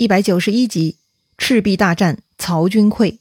[0.00, 0.94] 一百九十一集，
[1.38, 3.18] 赤壁大战，曹军溃。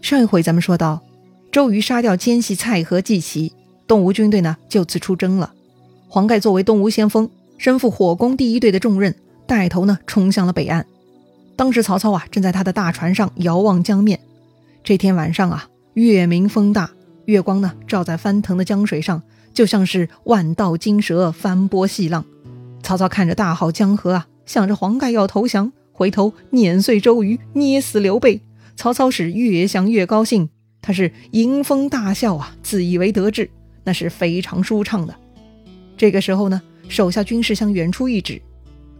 [0.00, 1.02] 上一回咱们说到，
[1.50, 3.52] 周瑜杀掉奸细蔡和季齐，
[3.86, 5.52] 东吴军队呢就此出征了。
[6.08, 7.28] 黄盖作为东吴先锋，
[7.58, 9.14] 身负火攻第一队的重任，
[9.46, 10.86] 带头呢冲向了北岸。
[11.54, 14.18] 当时曹操啊正在他的大船上遥望江面。
[14.82, 16.90] 这天晚上啊，月明风大，
[17.26, 19.22] 月光呢照在翻腾的江水上，
[19.52, 22.24] 就像是万道金蛇翻波细浪。
[22.82, 28.40] 曹操看着大好江河啊，想着黄盖要投降，回头碾碎周瑜，捏死刘备。
[28.76, 30.48] 曹操是越想越高兴，
[30.80, 33.50] 他是迎风大笑啊，自以为得志，
[33.84, 35.14] 那是非常舒畅的。
[35.96, 38.42] 这个时候呢，手下军士向远处一指，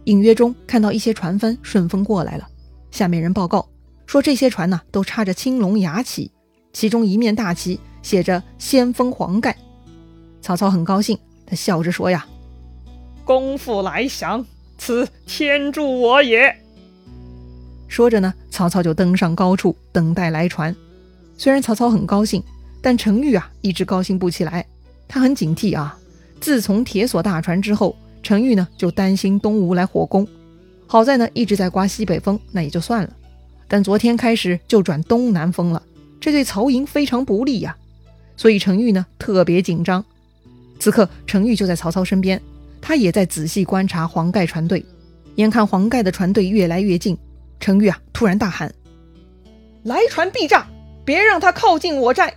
[0.05, 2.47] 隐约中看到一些船帆顺风过来了。
[2.91, 3.67] 下面人报告
[4.05, 6.31] 说，这些船呢都插着青龙牙旗，
[6.71, 9.57] 其中一面大旗写着“先锋黄盖”。
[10.41, 12.25] 曹操很高兴，他笑着说呀。
[13.25, 14.45] 功夫来降，
[14.77, 16.55] 此天助我也。
[17.87, 20.75] 说着呢，曹操就登上高处等待来船。
[21.37, 22.43] 虽然曹操很高兴，
[22.81, 24.65] 但程昱啊一直高兴不起来。
[25.07, 25.97] 他很警惕啊。
[26.41, 30.27] 自从铁索大船之后，程昱呢就担心东吴来火攻。
[30.87, 33.09] 好在呢一直在刮西北风，那也就算了。
[33.67, 35.81] 但昨天开始就转东南风了，
[36.19, 37.75] 这对曹营非常不利呀。
[38.35, 40.03] 所以程昱呢特别紧张。
[40.79, 42.41] 此刻程昱就在曹操身边。
[42.85, 44.85] 他也在仔细观察黄盖船队，
[45.35, 47.17] 眼看黄盖的船队越来越近，
[47.57, 48.75] 程昱啊突然大喊
[49.83, 50.67] ：“来船必炸，
[51.05, 52.33] 别让他靠近我寨！”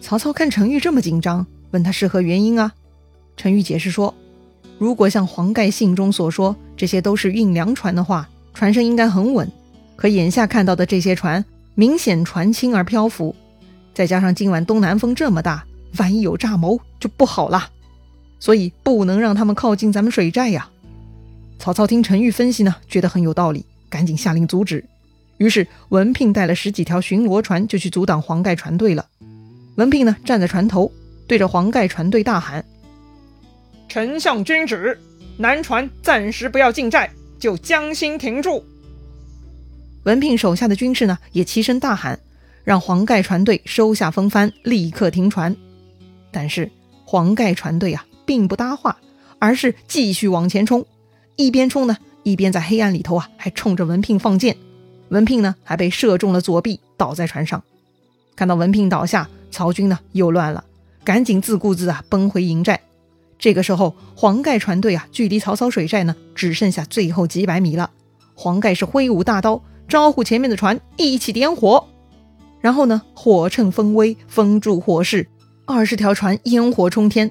[0.00, 2.72] 曹操看程昱这么紧张，问他是何原因啊？
[3.36, 4.14] 程昱解释说
[4.78, 9.50] ：“如果像黄盖信中所说，这些都是运粮船的话，船身应该很稳。
[9.96, 11.44] 可眼下看到的这些船，
[11.74, 13.34] 明显船轻而漂浮，
[13.92, 15.66] 再加上今晚东南风这么大，
[15.98, 17.68] 万一有诈谋，就不好了。”
[18.42, 20.68] 所以不能让他们靠近咱们水寨呀！
[21.60, 24.84] 曹操听陈玉分析呢，觉得很有道理，赶紧下令阻止。
[25.36, 29.06] 于是文聘带了十几条巡逻船就去阻挡黄盖船队了。
[29.76, 30.90] 文聘呢站在船头，
[31.28, 32.64] 对着黄盖船队大喊
[33.88, 34.98] ：“丞相君旨，
[35.36, 37.08] 南船暂时不要进寨，
[37.38, 38.64] 就将心停住。”
[40.02, 42.18] 文聘手下的军士呢也齐声大喊，
[42.64, 45.54] 让黄盖船队收下风帆，立刻停船。
[46.32, 46.68] 但是
[47.04, 48.04] 黄盖船队啊！
[48.24, 48.98] 并不搭话，
[49.38, 50.84] 而是继续往前冲，
[51.36, 54.56] 一边冲呢，一边在黑暗里头啊，还冲着文聘放箭。
[55.08, 57.62] 文聘呢，还被射中了左臂，倒在船上。
[58.34, 60.64] 看到文聘倒下，曹军呢又乱了，
[61.04, 62.80] 赶紧自顾自啊奔回营寨。
[63.38, 67.90] 这个时候，黄盖船队啊，距离曹操水寨呢，只剩下最后几百米了。
[68.34, 71.88] 黄盖是挥舞大刀，招呼前面的船一起点火，
[72.60, 75.28] 然后呢，火趁风威，封住火势，
[75.66, 77.30] 二十条船烟火冲天。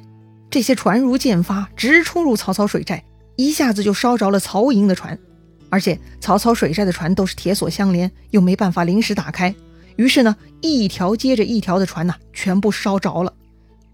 [0.51, 3.01] 这些船如箭发，直冲入曹操水寨，
[3.37, 5.17] 一下子就烧着了曹营的船。
[5.69, 9.55] 而且曹操水寨的船都是铁索相连，又没办法临时打开，
[9.95, 13.33] 于是呢，一条接着一条的船呐，全部烧着了。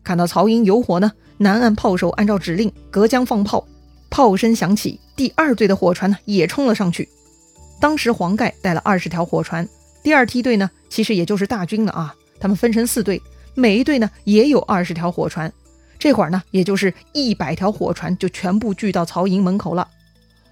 [0.04, 3.68] 看到曹营有火呢，南岸炮手按照指令隔江放炮，
[4.10, 7.08] 炮声响起，第二队的火船呢也冲了上去。
[7.80, 9.70] 当时黄盖带了二十条火船，
[10.02, 13.22] 第二梯队呢其实也就是大军了啊，他们分成四队，
[13.54, 15.54] 每一队呢也有二十条火船。
[16.00, 19.88] 这会儿呢，也就是一百条火船就全部聚到曹营门口了。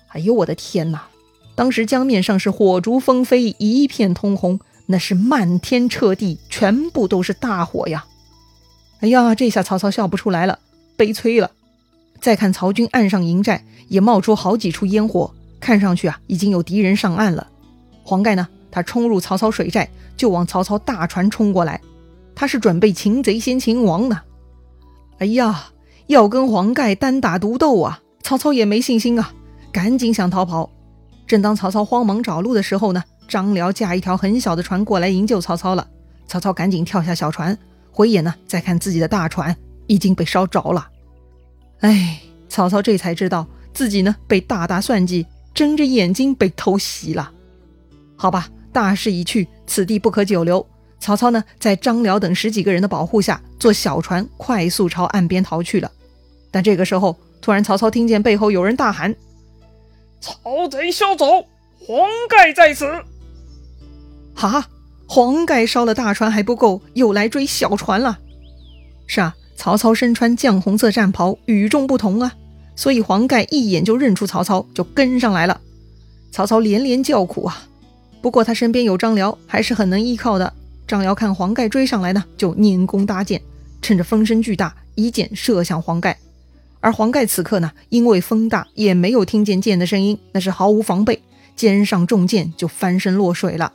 [0.08, 1.04] 哎呦，我的天哪！
[1.56, 8.06] 当时江面上是火烛纷飞，一片通红，那是漫天彻地，全部都是大火呀！
[9.00, 10.60] 哎呀，这下曹操笑不出来了，
[10.98, 11.52] 悲催了。
[12.20, 17.48] 再看曹军岸上营寨，也冒出好几处烟火，看上去啊，已经有敌人上岸了。
[18.04, 21.80] 黄盖呢，他冲入曹操水寨，就往曹操大船冲过来，
[22.34, 24.22] 他是准备擒贼先擒王呢。
[25.20, 25.68] 哎呀，
[26.08, 28.02] 要跟黄盖单打独斗啊！
[28.22, 29.34] 曹操也没信心啊，
[29.72, 30.70] 赶紧想逃跑。
[31.26, 35.88] 正当曹操慌忙找路的时候呢，张辽驾一条很小的船过来营救曹操了。
[36.28, 37.58] 曹操赶紧跳下小船，
[37.92, 39.56] 回眼呢，再看自己的大船
[39.88, 40.90] 已经被烧着了。
[41.80, 47.32] 哎，曹操这才知道自己呢被大大算计，睁着眼睛被偷袭了。
[48.16, 50.66] 好吧，大势已去，此地不可久留。
[51.06, 55.92] 曹操呢，在张辽等十几个人的保护下，坐小船快速朝岸边逃去了。
[56.50, 59.14] 但这个时候，突然曹操听见背后有人大喊
[60.20, 61.46] ：“曹贼休走，
[61.78, 62.92] 黄盖在此！”
[64.34, 64.66] 哈，
[65.06, 68.18] 黄盖烧了大船还不够，又来追小船了。
[69.06, 72.34] 是啊，曹操身穿绛红色战袍，与众不同啊，
[72.76, 75.62] 所以黄盖一眼就认出曹操，就跟上来了。
[76.32, 77.68] 曹操连连叫苦啊，
[78.24, 80.52] 不过他身边有张辽，还是很能依靠的。
[80.88, 83.42] 张辽看黄盖追上来呢，就拈弓搭箭，
[83.82, 86.18] 趁着风声巨大，一箭射向黄盖。
[86.80, 91.22] 而黄盖此刻呢，因为风大，也没有听见箭的声音，那是毫无防备，
[91.56, 93.74] 肩上中箭就翻身落水了。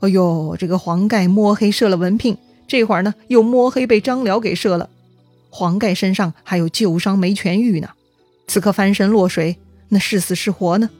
[0.00, 4.90] 哎呦，这个黄盖摸黑射了文聘，这会儿呢又摸黑被张辽给射了。
[5.50, 7.90] 黄盖身上还有旧伤没痊愈呢，
[8.48, 9.58] 此刻翻身落水，
[9.90, 10.90] 那是死是活呢？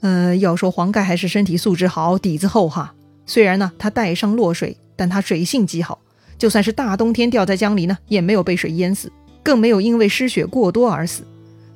[0.00, 2.94] 呃，要说黄盖还是身体素质好，底子厚哈。
[3.26, 6.00] 虽然呢他带伤落水，但他水性极好，
[6.38, 9.10] 就算是大冬天掉在江里呢，也没有被水淹死，
[9.42, 11.24] 更没有因为失血过多而死。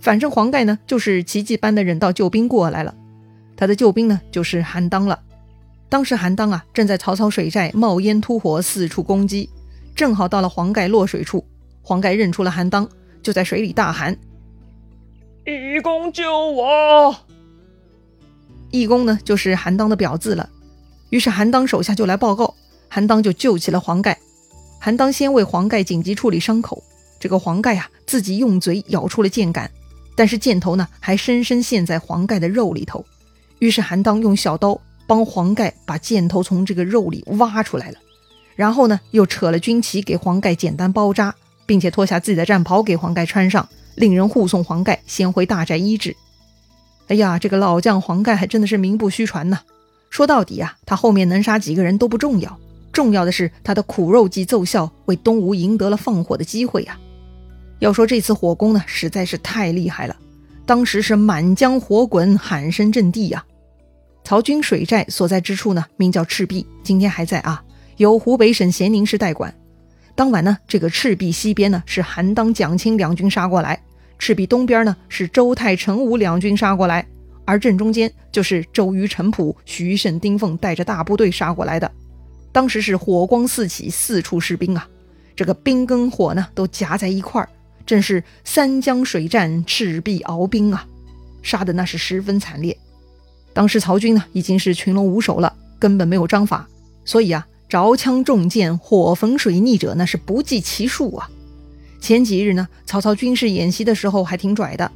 [0.01, 2.95] 反正黄盖呢就是奇迹般的忍到救兵过来了。
[3.57, 5.21] 他的救兵呢就是韩当了。
[5.89, 9.49] 当时韩当啊正在曹操水寨冒烟突火，四处攻击，
[9.95, 11.45] 正好到了黄盖落水处。
[11.81, 12.89] 黄盖认出了韩当，
[13.23, 14.17] 就在水里大喊
[15.47, 17.17] ：“义公救我！”
[18.73, 20.51] 义公呢，就是韩当的表字了。
[21.11, 22.55] 于是韩当手下就来报告，
[22.88, 24.19] 韩当就救起了黄盖。
[24.79, 26.82] 韩当先为黄盖紧急处理伤口，
[27.19, 29.70] 这个黄盖啊，自己用嘴咬出了箭杆，
[30.14, 33.05] 但是箭头呢，还深深陷在黄盖的肉里头。
[33.58, 37.99] 于是韩当用小刀帮黄盖把箭头从这个肉里挖出来了，
[38.55, 41.35] 然后呢，又扯了军旗给黄盖简单包扎。
[41.69, 46.17] 并且脱下自己的战袍给黄盖穿上，令人护送黄盖先回大寨医治。
[47.09, 49.59] 哎呀，这个老将黄盖还真的是名不虚传呐！
[50.17, 52.59] 说到底啊，他后面能杀几个人都不重要，
[52.91, 56.99] 重要的是他的苦肉计奏效，为东吴赢得了放火的机会呀。
[57.81, 60.17] 要说这次火攻呢，实在是太厉害了，
[60.65, 63.45] 当时是满江火滚，喊声震地呀。
[64.25, 67.62] 曹军水寨所在之处呢，名叫赤壁，今天还在啊，
[67.99, 69.55] 由湖北省咸宁市代管。
[70.15, 73.79] 当晚呢，这个赤壁西边呢是韩当、蒋钦两军杀过来，
[74.19, 77.07] 赤壁东边呢是周泰、陈武两军杀过来，
[77.47, 81.91] 而正中间就是周瑜、陈普、徐盛、丁奉带着大部队杀过来的。
[82.53, 84.87] 当时是火光四起，四处是兵啊，
[85.35, 87.49] 这个兵跟火呢都夹在一块儿，
[87.87, 90.87] 正是三江水战，赤壁鏖兵啊，
[91.43, 92.77] 杀的那是十分惨烈。
[93.55, 96.69] 当时曹军呢已经是群龙无首了，根本没有章法，
[97.05, 97.47] 所以啊。
[97.69, 101.29] 着枪中箭、火焚水逆者那是不计其数啊！
[102.01, 104.89] 前几日呢，曹操军事演习的时候还挺拽的，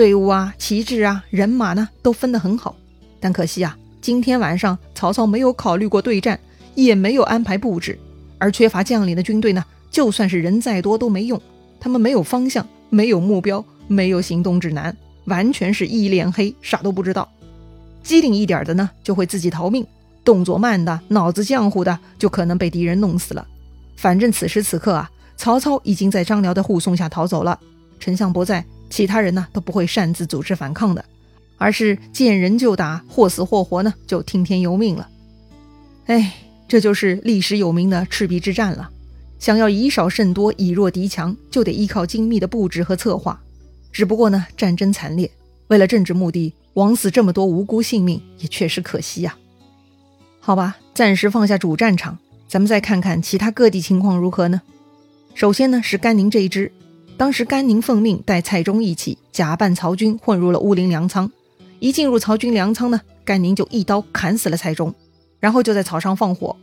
[0.00, 2.74] 队伍啊、旗帜啊、人马呢都分得很好。
[3.20, 6.40] 但可惜啊，今天晚上曹操没有考虑过对战，
[6.74, 7.98] 也没有安排布置，
[8.38, 11.38] 而缺乏将领的军队呢，就算是人再多都没用。
[11.78, 17.30] 他们没有方向，没有目标，没有行动指南，完全是一脸黑，啥都不知道。
[18.02, 19.86] 机灵一点的呢，就会自己逃命。
[20.24, 23.46] 动作慢的、脑子浆糊的，就可能被敌人弄死了。
[23.98, 27.60] 反正此时此刻啊，曹操已经在张辽的护送下逃走了。
[27.98, 31.04] 丞相不在，其他人呢都不会擅自组织反抗的，
[31.56, 35.08] 而是见人就打，或死或活呢就听天由命了。
[36.06, 36.34] 哎，
[36.68, 38.90] 这就是历史有名的赤壁之战了。
[39.38, 43.40] 想要以少胜多、以弱敌强，就得依靠精密的布置和策划。
[43.90, 45.30] 只不过呢，战争惨烈，
[45.68, 49.36] 为了政治目的，枉死这么多无辜性命，也确实可惜呀。
[50.40, 54.60] 好吧，暂时放下主战场，咱们再看看其他各地情况如何呢？
[55.34, 56.70] 首先呢是甘宁这一支，
[57.20, 61.30] 当时甘宁奉命带蔡中一起假扮曹军混入了乌林粮仓，
[61.78, 64.94] 一进入曹军粮仓呢，甘宁就一刀砍死了蔡中，
[65.38, 66.56] 然后就在草上放火。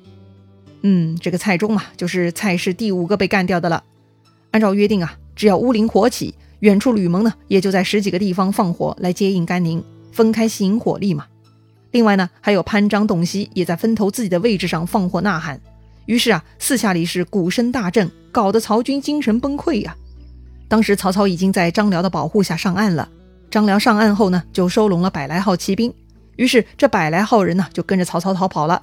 [0.81, 3.83] 嗯，这个蔡中嘛，就是蔡氏第五个被干掉的了。
[4.49, 11.27] 按照约定啊，只要乌林火起，远处吕蒙呢也就在十几个地方放火来接应甘宁，分开吸引火力嘛。
[11.91, 15.61] 另外呢，还有潘璋、董袭也在分头自己的位置上放火呐喊，
[16.07, 19.95] 于是啊，四下里是鼓声大震，搞得曹军精神崩溃呀。
[20.67, 23.07] 当时曹操已经在张辽的保护下上岸了，
[23.49, 25.93] 张辽上岸后呢，就收拢了百来号骑兵，
[26.35, 28.81] 于是这百来号人呢，就跟着曹操逃跑了。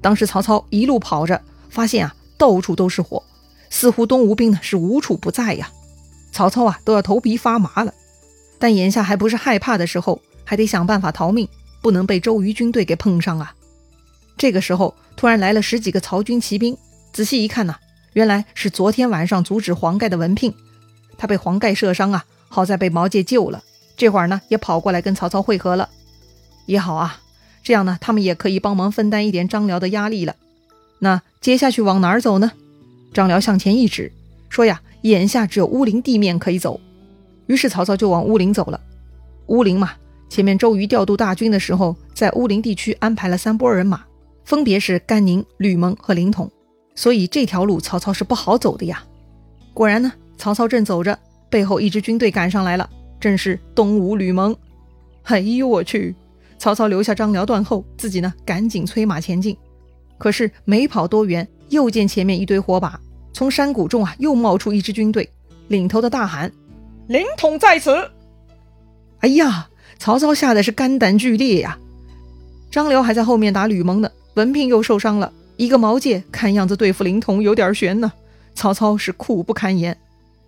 [0.00, 3.22] 当时曹操一路跑着，发现啊，到处都是火，
[3.70, 5.70] 似乎东吴兵呢是无处不在呀。
[6.32, 7.92] 曹操啊，都要头皮发麻了，
[8.58, 11.48] 但眼下还不是害怕的时候，还得想办法逃命。
[11.82, 13.54] 不能被周瑜军队给碰上啊！
[14.38, 16.74] 这个时候突然来了十几个曹军骑兵，
[17.12, 17.76] 仔细一看呐，
[18.14, 20.54] 原来是昨天晚上阻止黄盖的文聘，
[21.16, 23.62] 他被黄盖射伤啊，好在被毛玠救了，
[23.96, 25.88] 这会儿呢也跑过来跟曹操会合了，
[26.66, 27.20] 也好啊，
[27.62, 30.36] 这样呢他们也可以帮忙分担一点张辽的压力了。
[30.98, 32.52] 那接下去往哪儿走呢？
[33.12, 34.12] 张辽向前一指，
[34.48, 36.80] 说呀，眼下只有乌林地面可以走，
[37.46, 38.80] 于是曹操就往乌林走了。
[39.46, 39.92] 乌林嘛。
[40.30, 44.02] 前面周瑜调度大军的时候，在乌林地区安排了三波人马，
[44.44, 46.50] 分别是甘宁、吕蒙和凌统，
[46.96, 49.04] 所以这条路曹操是不好走的呀。
[49.72, 50.12] 果然呢，
[50.44, 52.86] 曹操正走着，背后一支军队赶上来了，
[53.18, 54.54] 正是东吴吕蒙。
[55.22, 56.14] 哎呦我去！
[56.58, 59.56] 曹操留下张辽断后，自己呢赶紧催马前进。
[60.18, 63.00] 可是没跑多远，又见前面一堆火把，
[63.32, 65.26] 从山谷中啊又冒出一支军队，
[65.68, 66.52] 领头的大喊
[67.08, 68.10] ：“灵统在此！
[69.20, 71.78] 哎呀，曹操吓得是肝胆俱裂呀！
[72.70, 78.12] 张辽还在后面打吕蒙呢，文聘又受伤了，一个毛戒，看样子对付灵统有点悬呢。
[78.54, 79.96] 曹操是苦不堪言。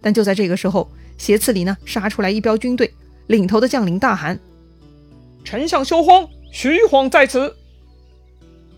[0.07, 2.95] 但就在这个时候，斜刺里呢杀出来一彪军队，
[3.27, 4.39] 领头的将领大喊
[5.43, 7.53] ：“丞相休慌，徐晃在此！”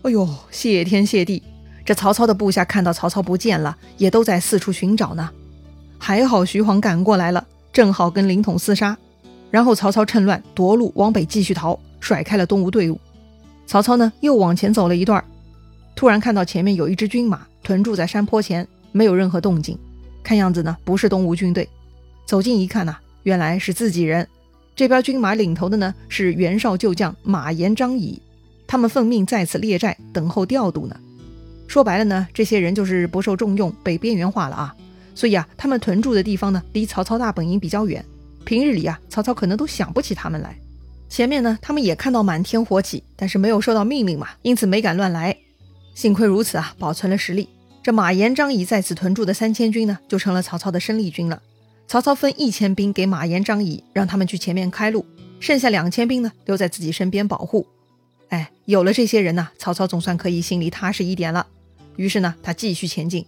[0.01, 1.43] 哎呦，谢天谢地！
[1.85, 5.29] 这曹操的部下看到曹操不见了，也都在四处寻找呢。
[5.99, 8.97] 还好徐晃赶过来了，正好跟凌统厮杀。
[9.51, 12.99] 然后曹操趁乱夺路往北继续逃，甩开了东吴队伍。
[13.67, 15.23] 曹操呢又往前走了一段，
[15.95, 19.77] 突然看到前面有一支军马屯驻在山坡前，没有任何动静，
[20.29, 21.67] 看样子呢不是东吴军队。
[22.23, 24.27] 走近一看呐，原来是自己人。
[24.75, 28.21] 这边军马领头的呢是袁绍旧将马延、张仪。
[28.67, 30.95] 他们奉命在此列寨等候调度呢。
[31.67, 34.75] 说白了呢，这些人就是不受重用，被边缘化了啊。
[35.15, 38.05] 所以啊，他们屯驻的地方呢，离曹操大本营比较远。
[38.45, 40.55] 平日里啊，曹操可能都想不起他们来。
[41.09, 45.35] 前面呢，他们也看到满天火起，但是没有收到命令嘛，因此没敢乱来。
[45.95, 47.49] 幸亏如此啊，保存了实力。
[47.81, 51.41] 这马延、张仪在此屯驻的三千军呢，就成了曹操的生力军了。
[51.87, 55.05] 曹操分一千兵给马延、张仪，让他们去前面开路，
[55.39, 57.65] 剩下两千兵呢，留在自己身边保护。
[58.27, 61.47] 哎，有了这些人呢，曹操总算可以心里踏实一点了。
[61.95, 63.25] 于是呢，他继续前进。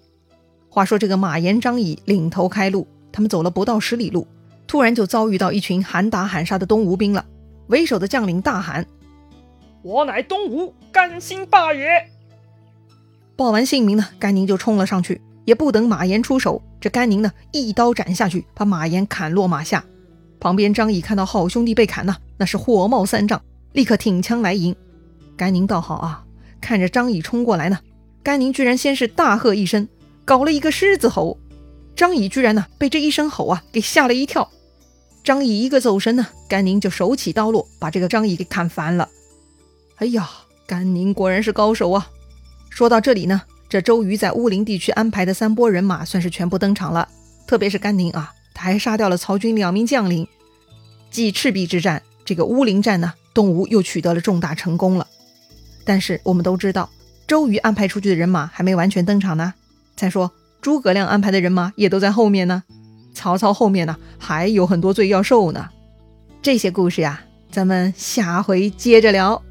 [0.70, 4.27] 话说这个马延、张仪领头开路，他们走了不到十里路，
[4.67, 7.25] 突然就遭遇到一群喊打喊杀的东吴兵了。
[7.67, 8.86] 为首的将领大喊
[9.81, 11.88] ：“我乃东吴甘兴霸也！”
[13.41, 19.83] 报完姓名呢，甘宁就冲了上去，也不等马岩出手，这甘宁呢一刀斩下去，把马岩砍落马下。
[20.39, 24.75] 旁边张仪看到好兄弟被砍呢，那是火冒三丈，立刻挺枪来迎。
[25.36, 26.24] 甘宁倒好啊，
[26.62, 27.79] 看着张乙冲过来呢，
[28.21, 29.89] 甘宁居然先是大喝一声，
[30.24, 31.39] 搞了一个狮子吼。
[31.95, 34.51] 张仪居然呢被这一声吼啊给吓了一跳。
[35.24, 39.10] 张仪一个走神呢，甘宁就手起刀落，把这个张仪给砍翻了。
[39.95, 40.29] 哎呀，
[40.67, 42.07] 甘宁果然是高手啊！
[42.71, 47.07] 说到这里呢，这周瑜在乌林地区安排的三波人马算是全部登场了，
[47.45, 50.27] 特别是甘宁啊，他还杀掉了曹军两名将领。
[51.11, 55.05] 继赤壁之战，这个乌林战呢，东吴又取得了重大成功了。
[55.83, 56.89] 但是我们都知道，
[57.27, 59.53] 周瑜安排出去的人马还没完全登场呢。
[59.95, 62.63] 再说诸葛亮安排的人马也都在后面呢。
[63.13, 65.69] 曹操后面呢还有很多罪要受呢。
[66.41, 69.43] 这些故事呀，咱们下回接着聊。